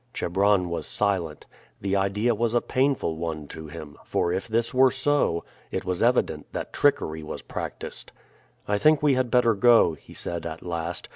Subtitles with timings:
[0.15, 1.45] Chebron was silent.
[1.79, 6.01] The idea was a painful one to him; for if this were so, it was
[6.01, 8.11] evident that trickery was practiced.
[8.67, 11.07] "I think we had better go," he said at last.